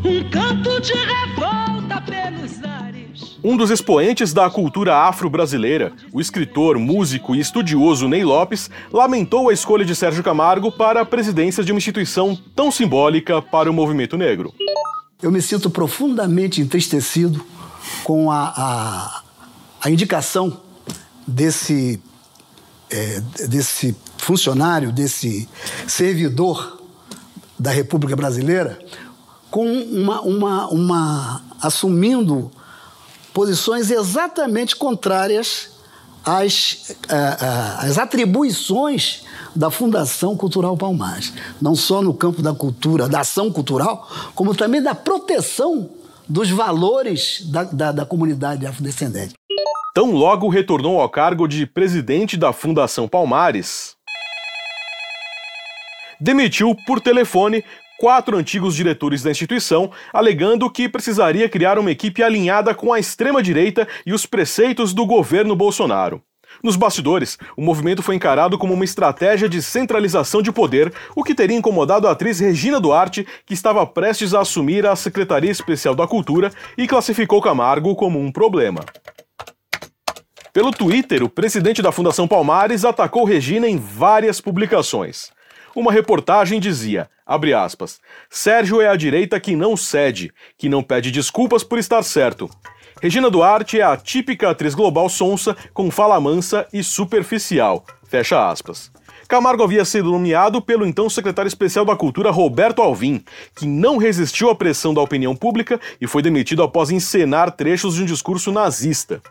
um 0.05 0.31
canto 0.31 0.81
de 0.81 0.93
revolta 0.93 2.01
pelos 2.03 2.63
ares. 2.63 3.39
Um 3.43 3.57
dos 3.57 3.71
expoentes 3.71 4.33
da 4.33 4.49
cultura 4.49 4.97
afro-brasileira, 4.97 5.93
o 6.13 6.21
escritor, 6.21 6.79
músico 6.79 7.35
e 7.35 7.41
estudioso 7.41 8.09
Ney 8.09 8.23
Lopes, 8.23 8.71
lamentou 8.93 9.49
a 9.49 9.53
escolha 9.53 9.85
de 9.85 9.97
Sérgio 9.97 10.23
Camargo 10.23 10.71
para 10.71 11.01
a 11.01 11.05
presidência 11.05 11.65
de 11.65 11.73
uma 11.73 11.79
instituição 11.79 12.39
tão 12.55 12.71
simbólica 12.71 13.43
para 13.43 13.69
o 13.69 13.75
movimento 13.75 14.17
negro 14.17 14.55
eu 15.23 15.31
me 15.31 15.41
sinto 15.41 15.71
profundamente 15.71 16.61
entristecido 16.61 17.45
com 18.03 18.31
a, 18.31 18.53
a, 18.57 19.23
a 19.83 19.91
indicação 19.91 20.61
desse, 21.27 22.01
é, 22.91 23.21
desse 23.49 23.97
funcionário, 24.19 24.93
desse 24.93 25.49
servidor 25.87 26.83
da 27.59 27.71
República 27.71 28.17
Brasileira, 28.17 28.79
com 29.51 29.67
uma, 29.67 30.21
uma, 30.23 30.69
uma 30.69 31.43
assumindo 31.61 32.51
posições 33.33 33.91
exatamente 33.91 34.77
contrárias 34.77 35.71
às, 36.25 36.97
às 37.79 37.99
atribuições 37.99 39.24
da 39.55 39.71
Fundação 39.71 40.37
Cultural 40.37 40.77
Palmares, 40.77 41.33
não 41.61 41.75
só 41.75 42.03
no 42.03 42.13
campo 42.15 42.43
da 42.43 42.53
cultura, 42.53 43.09
da 43.09 43.21
ação 43.21 43.51
cultural, 43.51 44.09
como 44.35 44.55
também 44.55 44.83
da 44.83 44.95
proteção 44.95 45.91
dos 46.29 46.51
valores 46.51 47.43
da, 47.51 47.65
da, 47.65 47.93
da 47.93 48.07
comunidade 48.07 48.67
afrodescendente. 48.67 49.35
Tão 49.95 50.11
logo 50.13 50.49
retornou 50.49 51.01
ao 51.01 51.09
cargo 51.09 51.47
de 51.47 51.67
presidente 51.67 52.37
da 52.37 52.53
Fundação 52.53 53.07
Palmares, 53.07 53.95
demitiu 56.21 56.75
por 56.87 57.01
telefone 57.01 57.65
quatro 57.99 58.37
antigos 58.37 58.75
diretores 58.75 59.23
da 59.23 59.31
instituição, 59.31 59.91
alegando 60.13 60.71
que 60.71 60.89
precisaria 60.89 61.49
criar 61.49 61.79
uma 61.79 61.91
equipe 61.91 62.23
alinhada 62.23 62.75
com 62.75 62.93
a 62.93 62.99
extrema-direita 62.99 63.87
e 64.05 64.13
os 64.13 64.27
preceitos 64.27 64.93
do 64.93 65.07
governo 65.07 65.55
Bolsonaro. 65.55 66.21
Nos 66.65 66.77
bastidores, 66.77 67.37
o 67.59 67.61
movimento 67.61 68.03
foi 68.03 68.15
encarado 68.15 68.57
como 68.57 68.73
uma 68.73 68.87
estratégia 68.87 69.51
de 69.51 69.61
centralização 69.61 70.41
de 70.41 70.51
poder, 70.51 70.91
o 71.15 71.23
que 71.23 71.35
teria 71.35 71.59
incomodado 71.59 72.09
a 72.09 72.13
atriz 72.13 72.41
Regina 72.41 72.81
Duarte, 72.81 73.27
que 73.45 73.53
estava 73.53 73.87
prestes 73.87 74.33
a 74.33 74.41
assumir 74.41 74.87
a 74.87 74.97
Secretaria 74.97 75.51
Especial 75.51 75.95
da 75.95 76.07
Cultura 76.07 76.51
e 76.79 76.87
classificou 76.89 77.43
Camargo 77.43 77.95
como 77.95 78.19
um 78.19 78.33
problema. 78.33 78.81
Pelo 80.55 80.71
Twitter, 80.71 81.23
o 81.23 81.29
presidente 81.29 81.83
da 81.83 81.93
Fundação 81.93 82.27
Palmares 82.27 82.87
atacou 82.87 83.25
Regina 83.25 83.69
em 83.69 83.77
várias 83.77 84.41
publicações. 84.41 85.31
Uma 85.77 85.93
reportagem 85.93 86.59
dizia, 86.59 87.11
aspas, 87.27 88.01
Sérgio 88.31 88.81
é 88.81 88.89
a 88.89 88.97
direita 88.97 89.39
que 89.39 89.55
não 89.55 89.77
cede, 89.77 90.33
que 90.57 90.71
não 90.71 90.83
pede 90.83 91.11
desculpas 91.11 91.63
por 91.63 91.79
estar 91.79 92.03
certo. 92.03 92.49
Regina 93.03 93.29
Duarte 93.29 93.81
é 93.81 93.83
a 93.83 93.97
típica 93.97 94.51
atriz 94.51 94.75
global 94.75 95.09
sonsa, 95.09 95.57
com 95.73 95.91
fala 95.91 96.21
mansa 96.21 96.67
e 96.73 96.83
superficial. 96.83 97.85
Fecha 98.07 98.49
aspas. 98.49 98.91
Camargo 99.29 99.63
havia 99.65 99.85
sido 99.85 100.11
nomeado 100.11 100.61
pelo 100.61 100.87
então 100.87 101.09
secretário 101.09 101.49
especial 101.49 101.85
da 101.85 101.97
Cultura 101.97 102.31
Roberto 102.31 102.83
Alvim, 102.83 103.25
que 103.57 103.67
não 103.67 103.97
resistiu 103.97 104.51
à 104.51 104.55
pressão 104.55 104.93
da 104.93 105.01
opinião 105.01 105.35
pública 105.35 105.81
e 106.01 106.07
foi 106.07 106.23
demitido 106.23 106.63
após 106.63 106.91
encenar 106.91 107.51
trechos 107.51 107.95
de 107.95 108.03
um 108.03 108.07
discurso 108.07 108.53
nazista. 108.53 109.23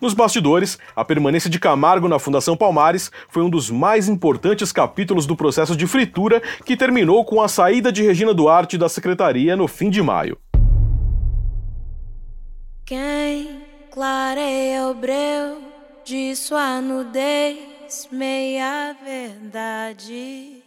Nos 0.00 0.14
bastidores, 0.14 0.78
a 0.94 1.04
permanência 1.04 1.50
de 1.50 1.58
Camargo 1.58 2.08
na 2.08 2.18
Fundação 2.18 2.56
Palmares 2.56 3.10
foi 3.28 3.42
um 3.42 3.50
dos 3.50 3.70
mais 3.70 4.08
importantes 4.08 4.70
capítulos 4.70 5.26
do 5.26 5.34
processo 5.34 5.76
de 5.76 5.86
fritura 5.86 6.40
que 6.64 6.76
terminou 6.76 7.24
com 7.24 7.42
a 7.42 7.48
saída 7.48 7.90
de 7.90 8.02
Regina 8.02 8.32
Duarte 8.32 8.78
da 8.78 8.88
secretaria 8.88 9.56
no 9.56 9.66
fim 9.66 9.90
de 9.90 10.02
maio. 10.02 10.38
Quem 12.88 13.60
clareia 13.90 14.88
o 14.88 14.94
breu 14.94 15.58
de 16.06 16.34
sua 16.34 16.80
nudez, 16.80 18.08
meia 18.10 18.96
verdade. 19.04 20.62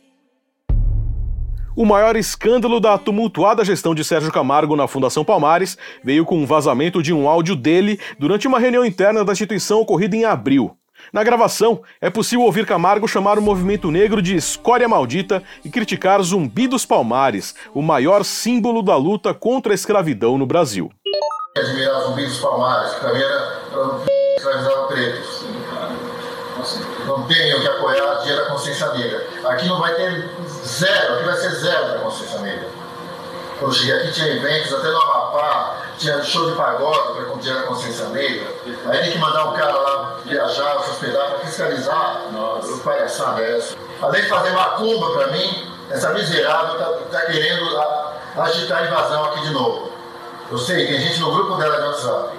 O 1.75 1.83
maior 1.83 2.15
escândalo 2.15 2.79
da 2.79 2.95
tumultuada 2.95 3.65
gestão 3.65 3.95
de 3.95 4.03
Sérgio 4.03 4.31
Camargo 4.31 4.75
na 4.75 4.87
Fundação 4.87 5.25
Palmares 5.25 5.75
veio 6.03 6.23
com 6.23 6.35
o 6.35 6.43
um 6.43 6.45
vazamento 6.45 7.01
de 7.01 7.11
um 7.11 7.27
áudio 7.27 7.55
dele 7.55 7.99
durante 8.19 8.47
uma 8.47 8.59
reunião 8.59 8.85
interna 8.85 9.25
da 9.25 9.33
instituição 9.33 9.81
ocorrida 9.81 10.15
em 10.15 10.23
abril. 10.23 10.77
Na 11.11 11.23
gravação, 11.23 11.81
é 11.99 12.11
possível 12.11 12.45
ouvir 12.45 12.67
Camargo 12.67 13.07
chamar 13.07 13.39
o 13.39 13.41
movimento 13.41 13.89
negro 13.89 14.21
de 14.21 14.35
escória 14.35 14.87
maldita 14.87 15.41
e 15.65 15.71
criticar 15.71 16.21
Zumbi 16.21 16.67
dos 16.67 16.85
Palmares, 16.85 17.55
o 17.73 17.81
maior 17.81 18.23
símbolo 18.23 18.83
da 18.83 18.95
luta 18.95 19.33
contra 19.33 19.73
a 19.73 19.75
escravidão 19.75 20.37
no 20.37 20.45
Brasil 20.45 20.91
admirar 21.57 21.97
os 21.97 22.05
zumbis 22.05 22.29
dos 22.29 22.39
palmares, 22.39 22.93
que 22.93 23.07
mim 23.07 23.21
era 23.21 23.57
escravizar 24.37 24.87
pretos. 24.87 25.43
Não 27.05 27.23
tenho 27.27 27.59
que 27.59 27.67
apoiar 27.67 28.19
o 28.19 28.23
dia 28.23 28.37
da 28.37 28.45
consciência 28.45 28.87
negra. 28.93 29.27
Aqui 29.45 29.67
não 29.67 29.79
vai 29.79 29.93
ter 29.95 30.29
zero, 30.65 31.15
aqui 31.15 31.23
vai 31.25 31.35
ser 31.35 31.49
zero 31.49 31.87
da 31.89 31.99
consciência 31.99 32.39
negra. 32.39 32.69
Quando 33.59 33.73
eu 33.73 33.77
cheguei 33.77 33.95
aqui 33.95 34.11
tinha 34.13 34.27
eventos, 34.29 34.73
até 34.73 34.89
no 34.89 35.01
Amapá, 35.01 35.77
tinha 35.97 36.23
show 36.23 36.49
de 36.49 36.55
pagode 36.55 37.15
para 37.15 37.33
o 37.33 37.37
dia 37.39 37.53
da 37.53 37.63
consciência 37.63 38.05
negra. 38.07 38.47
Aí 38.85 38.99
tem 38.99 39.11
que 39.11 39.17
mandar 39.17 39.49
um 39.49 39.53
cara 39.53 39.73
lá 39.73 40.19
viajar, 40.23 40.79
se 40.83 40.91
hospedar 40.91 41.31
para 41.31 41.39
fiscalizar. 41.39 42.27
Nossa, 42.31 42.81
palhaçada 42.81 43.41
é 43.41 43.57
essa. 43.57 43.75
Além 44.01 44.21
de 44.21 44.29
fazer 44.29 44.51
macumba 44.51 45.11
para 45.11 45.27
mim, 45.27 45.69
essa 45.89 46.11
miserável 46.11 46.75
está 46.75 47.19
tá 47.19 47.25
querendo 47.25 47.77
agitar 48.37 48.83
a 48.83 48.87
invasão 48.87 49.25
aqui 49.25 49.41
de 49.41 49.49
novo. 49.49 49.91
Eu 50.51 50.57
sei, 50.57 50.85
tem 50.85 50.99
gente 50.99 51.19
no 51.21 51.31
grupo 51.31 51.55
dela 51.55 51.77
de 51.77 51.87
WhatsApp. 51.87 52.37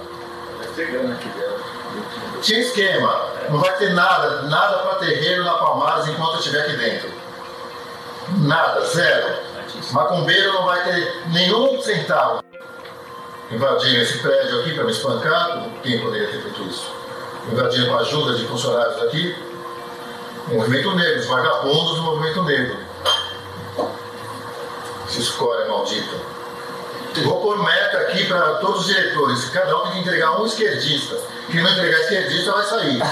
Tinha 2.43 2.61
esquema. 2.61 3.27
Não 3.49 3.59
vai 3.59 3.75
ter 3.79 3.95
nada, 3.95 4.43
nada 4.43 4.79
para 4.81 4.97
terreiro 4.97 5.45
na 5.45 5.55
Palmares 5.55 6.07
enquanto 6.09 6.35
eu 6.35 6.39
estiver 6.41 6.61
aqui 6.61 6.77
dentro. 6.77 7.11
Nada, 8.41 8.85
zero. 8.85 9.35
Macumbeiro 9.93 10.53
não 10.53 10.67
vai 10.67 10.85
ter 10.85 11.23
nenhum 11.29 11.81
centavo. 11.81 12.45
Invadiram 13.51 14.03
esse 14.03 14.19
prédio 14.19 14.61
aqui 14.61 14.75
para 14.75 14.85
me 14.85 14.91
espancar, 14.91 15.67
quem 15.83 16.01
poderia 16.01 16.29
ter 16.29 16.43
feito 16.43 16.63
isso? 16.65 16.93
Invadiram 17.51 17.89
com 17.89 17.95
a 17.97 18.01
ajuda 18.01 18.35
de 18.35 18.47
funcionários 18.47 19.03
aqui. 19.03 19.35
Movimento 20.49 20.95
negro, 20.97 21.21
os 21.21 21.27
vagabundos 21.27 21.97
do 21.97 22.03
movimento 22.03 22.43
negro. 22.45 22.77
Se 25.09 25.21
escolhe 25.21 25.69
maldita. 25.69 26.42
Vou 27.21 27.41
pôr 27.41 27.63
meta 27.63 27.99
aqui 27.99 28.27
para 28.27 28.55
todos 28.55 28.81
os 28.81 28.87
diretores. 28.87 29.45
Cada 29.51 29.77
um 29.79 29.83
tem 29.85 29.93
que 29.93 29.99
entregar 30.01 30.41
um 30.41 30.47
esquerdista. 30.47 31.17
Quem 31.51 31.63
não 31.63 31.71
entregar 31.71 32.01
esquerdista 32.01 32.53
vai 32.53 32.65
sair. 32.65 33.03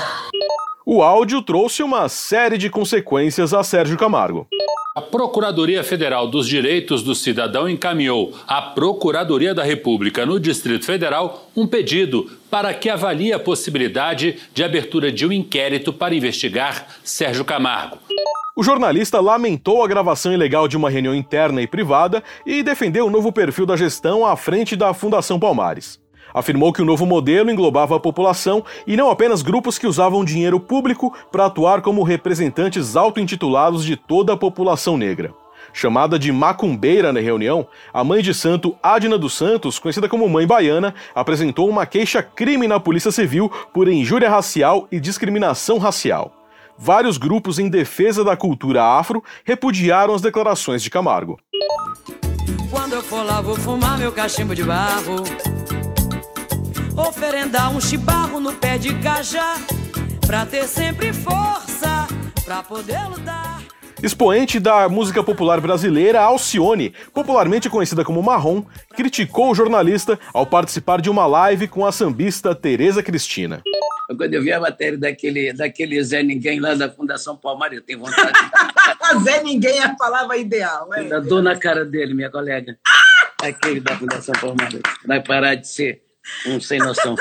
O 0.86 1.02
áudio 1.02 1.42
trouxe 1.42 1.82
uma 1.82 2.08
série 2.08 2.56
de 2.56 2.70
consequências 2.70 3.52
a 3.52 3.62
Sérgio 3.62 3.98
Camargo. 3.98 4.48
A 4.92 5.00
Procuradoria 5.00 5.84
Federal 5.84 6.26
dos 6.26 6.48
Direitos 6.48 7.04
do 7.04 7.14
Cidadão 7.14 7.68
encaminhou 7.68 8.34
à 8.44 8.60
Procuradoria 8.60 9.54
da 9.54 9.62
República 9.62 10.26
no 10.26 10.40
Distrito 10.40 10.84
Federal 10.84 11.48
um 11.56 11.64
pedido 11.64 12.28
para 12.50 12.74
que 12.74 12.90
avalie 12.90 13.32
a 13.32 13.38
possibilidade 13.38 14.38
de 14.52 14.64
abertura 14.64 15.12
de 15.12 15.24
um 15.24 15.30
inquérito 15.30 15.92
para 15.92 16.12
investigar 16.12 16.88
Sérgio 17.04 17.44
Camargo. 17.44 17.98
O 18.56 18.64
jornalista 18.64 19.20
lamentou 19.20 19.84
a 19.84 19.86
gravação 19.86 20.32
ilegal 20.32 20.66
de 20.66 20.76
uma 20.76 20.90
reunião 20.90 21.14
interna 21.14 21.62
e 21.62 21.68
privada 21.68 22.20
e 22.44 22.60
defendeu 22.60 23.06
o 23.06 23.10
novo 23.10 23.30
perfil 23.30 23.64
da 23.64 23.76
gestão 23.76 24.26
à 24.26 24.34
frente 24.34 24.74
da 24.74 24.92
Fundação 24.92 25.38
Palmares. 25.38 26.00
Afirmou 26.32 26.72
que 26.72 26.82
o 26.82 26.84
novo 26.84 27.04
modelo 27.06 27.50
englobava 27.50 27.96
a 27.96 28.00
população 28.00 28.64
e 28.86 28.96
não 28.96 29.10
apenas 29.10 29.42
grupos 29.42 29.78
que 29.78 29.86
usavam 29.86 30.24
dinheiro 30.24 30.60
público 30.60 31.12
para 31.30 31.46
atuar 31.46 31.80
como 31.82 32.02
representantes 32.02 32.96
auto-intitulados 32.96 33.84
de 33.84 33.96
toda 33.96 34.32
a 34.32 34.36
população 34.36 34.96
negra. 34.96 35.34
Chamada 35.72 36.18
de 36.18 36.32
macumbeira 36.32 37.12
na 37.12 37.20
reunião, 37.20 37.66
a 37.92 38.02
mãe 38.02 38.22
de 38.22 38.34
santo 38.34 38.76
Adna 38.82 39.16
dos 39.16 39.34
Santos, 39.34 39.78
conhecida 39.78 40.08
como 40.08 40.28
Mãe 40.28 40.46
Baiana, 40.46 40.94
apresentou 41.14 41.68
uma 41.68 41.86
queixa-crime 41.86 42.66
na 42.66 42.80
Polícia 42.80 43.12
Civil 43.12 43.50
por 43.72 43.88
injúria 43.88 44.28
racial 44.28 44.88
e 44.90 44.98
discriminação 44.98 45.78
racial. 45.78 46.32
Vários 46.76 47.18
grupos 47.18 47.58
em 47.58 47.68
defesa 47.68 48.24
da 48.24 48.36
cultura 48.36 48.82
afro 48.82 49.22
repudiaram 49.44 50.14
as 50.14 50.22
declarações 50.22 50.82
de 50.82 50.90
Camargo. 50.90 51.38
Quando 52.70 52.94
eu 52.94 53.02
for 53.02 53.24
lá, 53.24 53.40
vou 53.40 53.54
fumar 53.54 53.98
meu 53.98 54.10
cachimbo 54.10 54.54
de 54.54 54.64
barro 54.64 55.22
oferendar 57.00 57.74
um 57.74 57.80
chibarro 57.80 58.40
no 58.40 58.52
pé 58.52 58.78
de 58.78 58.94
cajá, 59.00 59.56
pra 60.26 60.44
ter 60.44 60.66
sempre 60.66 61.12
força, 61.12 62.06
pra 62.44 62.62
poder 62.62 63.08
lutar. 63.08 63.62
Expoente 64.02 64.58
da 64.58 64.88
música 64.88 65.22
popular 65.22 65.60
brasileira, 65.60 66.20
Alcione, 66.20 66.94
popularmente 67.12 67.68
conhecida 67.68 68.02
como 68.02 68.22
Marrom, 68.22 68.64
criticou 68.94 69.50
o 69.50 69.54
jornalista 69.54 70.18
ao 70.32 70.46
participar 70.46 71.02
de 71.02 71.10
uma 71.10 71.26
live 71.26 71.68
com 71.68 71.84
a 71.84 71.92
sambista 71.92 72.54
Tereza 72.54 73.02
Cristina. 73.02 73.62
Quando 74.16 74.32
eu 74.32 74.42
vi 74.42 74.52
a 74.52 74.58
matéria 74.58 74.98
daquele, 74.98 75.52
daquele 75.52 76.02
Zé 76.02 76.22
Ninguém 76.22 76.60
lá 76.60 76.74
da 76.74 76.90
Fundação 76.90 77.36
Palmares, 77.36 77.78
eu 77.78 77.84
tenho 77.84 77.98
vontade. 77.98 78.32
Zé 79.22 79.42
Ninguém 79.42 79.78
é 79.78 79.84
a 79.84 79.94
palavra 79.94 80.36
ideal, 80.36 80.88
é? 80.94 81.12
Eu 81.12 81.22
dou 81.22 81.42
na 81.42 81.56
cara 81.56 81.84
dele, 81.84 82.14
minha 82.14 82.30
colega. 82.30 82.76
Aquele 83.42 83.80
da 83.80 83.96
Fundação 83.96 84.34
Palmares. 84.40 84.80
Vai 85.06 85.22
parar 85.22 85.54
de 85.54 85.68
ser 85.68 86.02
um 86.46 86.60
sem 86.60 86.78
noção. 86.78 87.14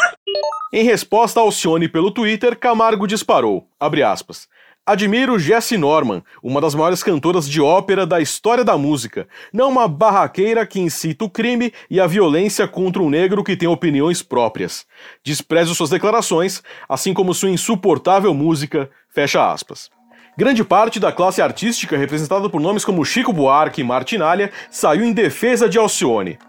Em 0.72 0.84
resposta 0.84 1.40
ao 1.40 1.48
Alcione 1.48 1.88
pelo 1.88 2.12
Twitter, 2.12 2.58
Camargo 2.58 3.08
disparou, 3.08 3.68
aspas, 3.80 4.48
Admiro 4.90 5.38
Jessie 5.38 5.78
Norman, 5.78 6.24
uma 6.42 6.60
das 6.60 6.74
maiores 6.74 7.04
cantoras 7.04 7.48
de 7.48 7.62
ópera 7.62 8.08
da 8.08 8.20
história 8.20 8.64
da 8.64 8.76
música, 8.76 9.28
não 9.54 9.70
uma 9.70 9.88
barraqueira 9.88 10.66
que 10.66 10.80
incita 10.80 11.26
o 11.26 11.30
crime 11.30 11.72
e 11.92 12.00
a 12.00 12.08
violência 12.08 12.68
contra 12.68 13.00
um 13.00 13.08
negro 13.08 13.44
que 13.44 13.56
tem 13.56 13.68
opiniões 13.70 14.24
próprias. 14.24 14.88
Desprezo 15.24 15.76
suas 15.76 15.92
declarações, 15.92 16.64
assim 16.88 17.14
como 17.14 17.36
sua 17.36 17.52
insuportável 17.52 18.34
música, 18.34 18.90
fecha 19.10 19.52
aspas. 19.52 19.92
Grande 20.36 20.64
parte 20.64 21.00
da 21.00 21.12
classe 21.12 21.40
artística, 21.40 21.96
representada 21.96 22.50
por 22.50 22.60
nomes 22.60 22.84
como 22.84 23.06
Chico 23.06 23.32
Buarque 23.32 23.82
e 23.82 23.84
Martinalha, 23.84 24.52
saiu 24.72 25.04
em 25.04 25.14
defesa 25.14 25.70
de 25.70 25.78
Alcione. 25.78 26.40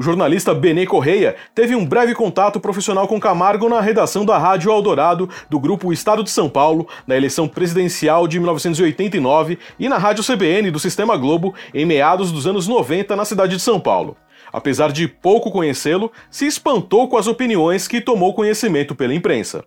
O 0.00 0.02
jornalista 0.02 0.54
Benê 0.54 0.86
Correia 0.86 1.36
teve 1.54 1.76
um 1.76 1.84
breve 1.84 2.14
contato 2.14 2.58
profissional 2.58 3.06
com 3.06 3.20
Camargo 3.20 3.68
na 3.68 3.82
redação 3.82 4.24
da 4.24 4.38
Rádio 4.38 4.72
Eldorado 4.72 5.28
do 5.50 5.60
grupo 5.60 5.92
Estado 5.92 6.24
de 6.24 6.30
São 6.30 6.48
Paulo 6.48 6.88
na 7.06 7.18
eleição 7.18 7.46
presidencial 7.46 8.26
de 8.26 8.38
1989 8.38 9.58
e 9.78 9.90
na 9.90 9.98
Rádio 9.98 10.24
CBN 10.24 10.70
do 10.70 10.78
Sistema 10.78 11.18
Globo 11.18 11.54
em 11.74 11.84
meados 11.84 12.32
dos 12.32 12.46
anos 12.46 12.66
90 12.66 13.14
na 13.14 13.26
cidade 13.26 13.56
de 13.56 13.62
São 13.62 13.78
Paulo. 13.78 14.16
Apesar 14.50 14.90
de 14.90 15.06
pouco 15.06 15.50
conhecê-lo, 15.50 16.10
se 16.30 16.46
espantou 16.46 17.06
com 17.06 17.18
as 17.18 17.26
opiniões 17.26 17.86
que 17.86 18.00
tomou 18.00 18.32
conhecimento 18.32 18.94
pela 18.94 19.14
imprensa. 19.14 19.66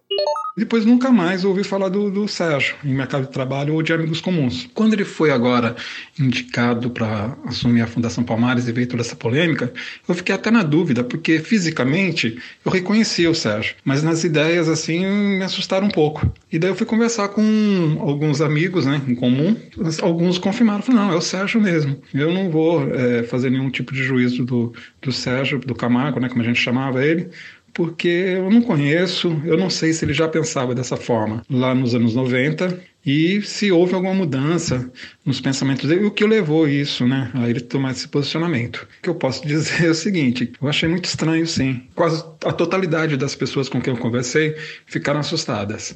Depois 0.55 0.85
nunca 0.85 1.11
mais 1.11 1.43
ouvi 1.43 1.63
falar 1.63 1.89
do, 1.89 2.11
do 2.11 2.27
Sérgio 2.27 2.75
em 2.85 2.93
mercado 2.93 3.25
de 3.25 3.31
trabalho 3.31 3.73
ou 3.73 3.81
de 3.81 3.91
amigos 3.91 4.21
comuns. 4.21 4.69
Quando 4.75 4.93
ele 4.93 5.03
foi 5.03 5.31
agora 5.31 5.75
indicado 6.19 6.91
para 6.91 7.35
assumir 7.45 7.81
a 7.81 7.87
Fundação 7.87 8.23
Palmares 8.23 8.67
e 8.67 8.71
veio 8.71 8.85
toda 8.85 9.01
essa 9.01 9.15
polêmica, 9.15 9.73
eu 10.07 10.13
fiquei 10.13 10.35
até 10.35 10.51
na 10.51 10.61
dúvida, 10.61 11.03
porque 11.03 11.39
fisicamente 11.39 12.37
eu 12.63 12.71
reconhecia 12.71 13.31
o 13.31 13.35
Sérgio, 13.35 13.75
mas 13.83 14.03
nas 14.03 14.23
ideias 14.23 14.69
assim 14.69 15.03
me 15.03 15.43
assustaram 15.43 15.87
um 15.87 15.91
pouco. 15.91 16.31
E 16.51 16.59
daí 16.59 16.69
eu 16.69 16.75
fui 16.75 16.85
conversar 16.85 17.29
com 17.29 17.97
alguns 17.99 18.39
amigos 18.39 18.85
né, 18.85 19.01
em 19.07 19.15
comum, 19.15 19.57
alguns 20.03 20.37
confirmaram, 20.37 20.83
falaram, 20.83 21.07
não, 21.07 21.13
é 21.15 21.17
o 21.17 21.21
Sérgio 21.21 21.59
mesmo. 21.59 21.99
Eu 22.13 22.31
não 22.31 22.51
vou 22.51 22.93
é, 22.93 23.23
fazer 23.23 23.49
nenhum 23.49 23.71
tipo 23.71 23.91
de 23.91 24.03
juízo 24.03 24.45
do, 24.45 24.71
do 25.01 25.11
Sérgio, 25.11 25.57
do 25.57 25.73
Camargo, 25.73 26.19
né, 26.19 26.29
como 26.29 26.43
a 26.43 26.45
gente 26.45 26.59
chamava 26.59 27.03
ele, 27.03 27.29
porque 27.73 28.07
eu 28.07 28.49
não 28.49 28.61
conheço, 28.61 29.41
eu 29.45 29.57
não 29.57 29.69
sei 29.69 29.93
se 29.93 30.05
ele 30.05 30.13
já 30.13 30.27
pensava 30.27 30.75
dessa 30.75 30.95
forma 30.95 31.43
lá 31.49 31.73
nos 31.73 31.95
anos 31.95 32.15
90 32.15 32.79
e 33.05 33.41
se 33.41 33.71
houve 33.71 33.93
alguma 33.93 34.13
mudança 34.13 34.89
nos 35.25 35.41
pensamentos 35.41 35.89
dele, 35.89 36.05
o 36.05 36.11
que 36.11 36.25
levou 36.25 36.67
isso, 36.67 37.05
né, 37.05 37.31
a 37.33 37.49
ele 37.49 37.59
tomar 37.59 37.91
esse 37.91 38.07
posicionamento. 38.07 38.87
O 38.99 39.01
que 39.01 39.09
eu 39.09 39.15
posso 39.15 39.43
dizer 39.47 39.87
é 39.87 39.89
o 39.89 39.95
seguinte, 39.95 40.53
eu 40.61 40.67
achei 40.67 40.87
muito 40.87 41.05
estranho 41.05 41.45
sim. 41.45 41.81
Quase 41.95 42.23
a 42.45 42.53
totalidade 42.53 43.17
das 43.17 43.35
pessoas 43.35 43.67
com 43.67 43.81
quem 43.81 43.93
eu 43.93 43.99
conversei 43.99 44.55
ficaram 44.85 45.19
assustadas. 45.19 45.95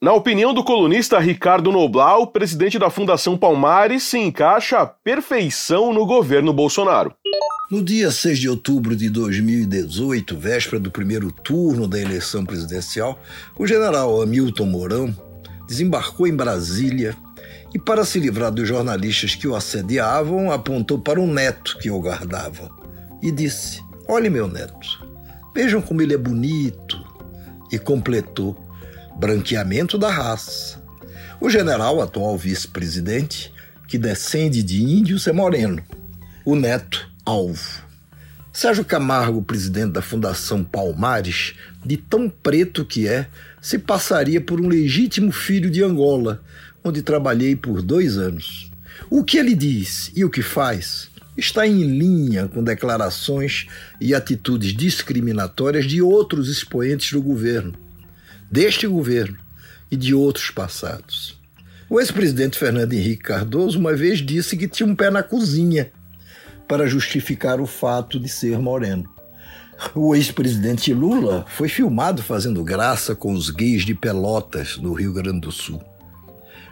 Na 0.00 0.12
opinião 0.12 0.54
do 0.54 0.62
colunista 0.62 1.18
Ricardo 1.18 1.72
Noblau, 1.72 2.28
presidente 2.28 2.78
da 2.78 2.88
Fundação 2.88 3.36
Palmares 3.36 4.04
se 4.04 4.16
encaixa 4.16 4.78
à 4.78 4.86
perfeição 4.86 5.92
no 5.92 6.06
governo 6.06 6.52
Bolsonaro. 6.52 7.12
No 7.70 7.84
dia 7.84 8.10
6 8.10 8.38
de 8.38 8.48
outubro 8.48 8.96
de 8.96 9.10
2018, 9.10 10.38
véspera 10.38 10.80
do 10.80 10.90
primeiro 10.90 11.30
turno 11.30 11.86
da 11.86 12.00
eleição 12.00 12.42
presidencial, 12.42 13.22
o 13.58 13.66
general 13.66 14.22
Hamilton 14.22 14.64
Mourão 14.64 15.14
desembarcou 15.68 16.26
em 16.26 16.34
Brasília 16.34 17.14
e, 17.74 17.78
para 17.78 18.06
se 18.06 18.18
livrar 18.18 18.50
dos 18.50 18.66
jornalistas 18.66 19.34
que 19.34 19.46
o 19.46 19.54
assediavam, 19.54 20.50
apontou 20.50 20.98
para 20.98 21.20
um 21.20 21.30
neto 21.30 21.76
que 21.78 21.90
o 21.90 22.00
guardava 22.00 22.70
e 23.22 23.30
disse: 23.30 23.82
Olhe, 24.08 24.30
meu 24.30 24.48
neto, 24.48 25.06
vejam 25.54 25.82
como 25.82 26.00
ele 26.00 26.14
é 26.14 26.18
bonito. 26.18 27.06
E 27.70 27.78
completou 27.78 28.56
branqueamento 29.18 29.98
da 29.98 30.08
raça. 30.10 30.82
O 31.38 31.50
general, 31.50 32.00
atual 32.00 32.38
vice-presidente, 32.38 33.52
que 33.86 33.98
descende 33.98 34.62
de 34.62 34.82
índios, 34.82 35.26
é 35.26 35.32
moreno. 35.32 35.84
O 36.46 36.56
neto, 36.56 37.07
alvo. 37.28 37.82
Sérgio 38.52 38.84
Camargo, 38.84 39.42
presidente 39.42 39.92
da 39.92 40.02
Fundação 40.02 40.64
Palmares, 40.64 41.54
de 41.84 41.96
tão 41.96 42.28
preto 42.28 42.84
que 42.84 43.06
é, 43.06 43.28
se 43.60 43.78
passaria 43.78 44.40
por 44.40 44.60
um 44.60 44.66
legítimo 44.66 45.30
filho 45.30 45.70
de 45.70 45.82
Angola, 45.84 46.42
onde 46.82 47.02
trabalhei 47.02 47.54
por 47.54 47.82
dois 47.82 48.16
anos. 48.16 48.70
O 49.10 49.22
que 49.22 49.36
ele 49.36 49.54
diz 49.54 50.10
e 50.16 50.24
o 50.24 50.30
que 50.30 50.42
faz 50.42 51.10
está 51.36 51.66
em 51.66 51.82
linha 51.82 52.48
com 52.48 52.64
declarações 52.64 53.66
e 54.00 54.14
atitudes 54.14 54.74
discriminatórias 54.74 55.84
de 55.84 56.00
outros 56.02 56.48
expoentes 56.48 57.12
do 57.12 57.22
governo 57.22 57.74
deste 58.50 58.86
governo 58.86 59.36
e 59.90 59.96
de 59.96 60.14
outros 60.14 60.50
passados. 60.50 61.38
O 61.90 62.00
ex-presidente 62.00 62.58
Fernando 62.58 62.94
Henrique 62.94 63.22
Cardoso 63.22 63.78
uma 63.78 63.94
vez 63.94 64.18
disse 64.18 64.56
que 64.56 64.66
tinha 64.66 64.86
um 64.86 64.96
pé 64.96 65.10
na 65.10 65.22
cozinha 65.22 65.90
para 66.68 66.86
justificar 66.86 67.60
o 67.60 67.66
fato 67.66 68.20
de 68.20 68.28
ser 68.28 68.58
moreno. 68.58 69.08
O 69.94 70.14
ex-presidente 70.14 70.92
Lula 70.92 71.46
foi 71.48 71.68
filmado 71.68 72.22
fazendo 72.22 72.62
graça 72.62 73.14
com 73.14 73.32
os 73.32 73.48
gays 73.48 73.84
de 73.84 73.94
Pelotas, 73.94 74.76
no 74.76 74.92
Rio 74.92 75.12
Grande 75.12 75.40
do 75.40 75.50
Sul. 75.52 75.82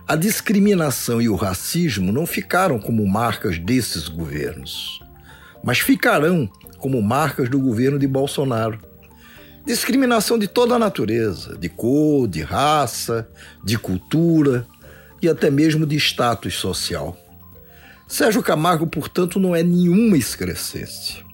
A 0.07 0.15
discriminação 0.15 1.21
e 1.21 1.29
o 1.29 1.35
racismo 1.35 2.13
não 2.13 2.27
ficaram 2.27 2.79
como 2.79 3.07
marcas 3.07 3.59
desses 3.59 4.09
governos, 4.09 5.01
mas 5.65 5.79
ficarão 5.79 6.49
como 6.79 7.01
marcas 7.01 7.49
do 7.49 7.59
governo 7.59 7.99
de 7.99 8.07
Bolsonaro 8.07 8.79
Discriminação 9.67 10.39
de 10.39 10.47
toda 10.47 10.77
a 10.77 10.79
natureza, 10.79 11.59
de 11.59 11.69
cor, 11.69 12.29
de 12.29 12.41
raça, 12.41 13.29
de 13.65 13.77
cultura 13.77 14.65
e 15.21 15.29
até 15.29 15.51
mesmo 15.51 15.85
de 15.85 15.97
status 15.97 16.55
social. 16.55 17.17
Sérgio 18.09 18.43
Camargo, 18.43 18.87
portanto, 18.87 19.41
não 19.41 19.55
é 19.55 19.63
nenhuma 19.63 20.17
excrescência. 20.17 21.25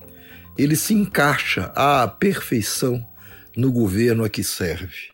Ele 0.56 0.74
se 0.74 0.94
encaixa 0.94 1.70
à 1.74 2.08
perfeição 2.08 3.04
no 3.56 3.70
governo 3.70 4.24
a 4.24 4.28
que 4.28 4.42
serve. 4.42 5.12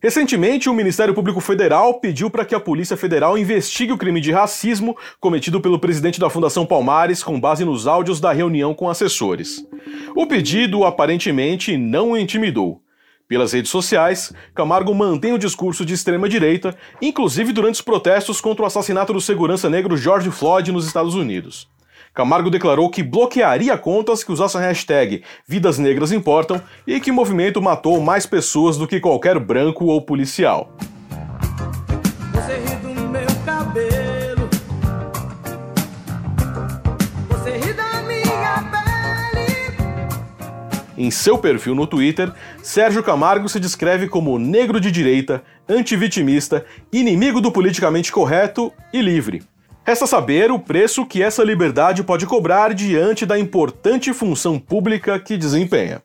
Recentemente, 0.00 0.68
o 0.68 0.74
Ministério 0.74 1.12
Público 1.12 1.40
Federal 1.40 1.98
pediu 1.98 2.30
para 2.30 2.44
que 2.44 2.54
a 2.54 2.60
Polícia 2.60 2.96
Federal 2.96 3.36
investigue 3.36 3.92
o 3.92 3.98
crime 3.98 4.20
de 4.20 4.30
racismo 4.30 4.96
cometido 5.18 5.60
pelo 5.60 5.80
presidente 5.80 6.20
da 6.20 6.30
Fundação 6.30 6.64
Palmares 6.64 7.22
com 7.22 7.40
base 7.40 7.64
nos 7.64 7.88
áudios 7.88 8.20
da 8.20 8.32
reunião 8.32 8.72
com 8.72 8.88
assessores. 8.88 9.66
O 10.14 10.26
pedido 10.26 10.84
aparentemente 10.84 11.76
não 11.76 12.12
o 12.12 12.16
intimidou. 12.16 12.85
Pelas 13.28 13.52
redes 13.52 13.72
sociais, 13.72 14.32
Camargo 14.54 14.94
mantém 14.94 15.32
o 15.32 15.38
discurso 15.38 15.84
de 15.84 15.94
extrema-direita, 15.94 16.76
inclusive 17.02 17.52
durante 17.52 17.74
os 17.74 17.82
protestos 17.82 18.40
contra 18.40 18.62
o 18.62 18.66
assassinato 18.66 19.12
do 19.12 19.20
segurança 19.20 19.68
negro 19.68 19.96
George 19.96 20.30
Floyd 20.30 20.70
nos 20.70 20.86
Estados 20.86 21.16
Unidos. 21.16 21.68
Camargo 22.14 22.48
declarou 22.50 22.88
que 22.88 23.02
bloquearia 23.02 23.76
contas 23.76 24.22
que 24.22 24.30
usassem 24.30 24.60
a 24.60 24.64
hashtag 24.64 25.24
Vidas 25.46 25.76
Negras 25.76 26.12
Importam 26.12 26.62
e 26.86 27.00
que 27.00 27.10
o 27.10 27.14
movimento 27.14 27.60
matou 27.60 28.00
mais 28.00 28.26
pessoas 28.26 28.76
do 28.76 28.86
que 28.86 29.00
qualquer 29.00 29.40
branco 29.40 29.86
ou 29.86 30.00
policial. 30.00 30.76
Em 40.96 41.10
seu 41.10 41.36
perfil 41.36 41.74
no 41.74 41.86
Twitter, 41.86 42.32
Sérgio 42.62 43.02
Camargo 43.02 43.48
se 43.48 43.60
descreve 43.60 44.08
como 44.08 44.38
negro 44.38 44.80
de 44.80 44.90
direita, 44.90 45.42
antivitimista, 45.68 46.64
inimigo 46.92 47.40
do 47.40 47.52
politicamente 47.52 48.10
correto 48.10 48.72
e 48.92 49.02
livre. 49.02 49.42
Resta 49.84 50.06
saber 50.06 50.50
o 50.50 50.58
preço 50.58 51.06
que 51.06 51.22
essa 51.22 51.44
liberdade 51.44 52.02
pode 52.02 52.26
cobrar 52.26 52.74
diante 52.74 53.24
da 53.24 53.38
importante 53.38 54.12
função 54.12 54.58
pública 54.58 55.18
que 55.20 55.36
desempenha. 55.36 56.02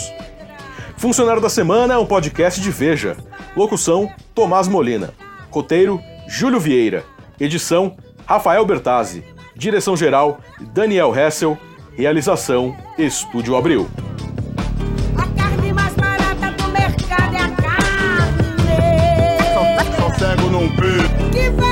Funcionário 0.97 1.41
da 1.41 1.49
Semana 1.49 1.95
é 1.95 1.99
um 1.99 2.05
podcast 2.05 2.61
de 2.61 2.73
Veja. 2.73 3.17
Locução: 3.57 4.11
Tomás 4.35 4.67
Molina. 4.67 5.15
Roteiro: 5.51 6.03
Júlio 6.27 6.59
Vieira. 6.59 7.05
Edição: 7.39 7.97
Rafael 8.27 8.67
Bertazzi. 8.67 9.23
Direção-geral: 9.55 10.41
Daniel 10.73 11.17
Hessel. 11.17 11.57
Realização: 11.97 12.77
Estúdio 12.99 13.55
Abril. 13.57 13.89
Do 20.77 21.68